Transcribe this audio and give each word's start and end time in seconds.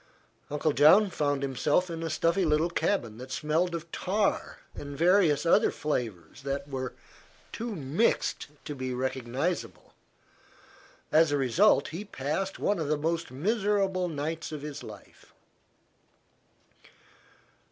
Uncle 0.49 0.73
John 0.73 1.11
found 1.11 1.43
himself 1.43 1.87
in 1.87 2.01
a 2.01 2.09
stuffy 2.09 2.43
little 2.43 2.71
cabin 2.71 3.19
that 3.19 3.31
smelled 3.31 3.75
of 3.75 3.91
tar 3.91 4.57
and 4.73 4.97
various 4.97 5.45
other 5.45 5.69
flavors 5.69 6.41
that 6.41 6.67
were 6.67 6.95
too 7.51 7.75
mixed 7.75 8.47
to 8.65 8.73
be 8.73 8.95
recognizable. 8.95 9.93
As 11.11 11.31
a 11.31 11.37
result 11.37 11.89
he 11.89 12.03
passed 12.03 12.57
one 12.57 12.79
of 12.79 12.87
the 12.87 12.97
most 12.97 13.29
miserable 13.29 14.07
nights 14.07 14.51
of 14.51 14.63
his 14.63 14.81
life. 14.81 15.35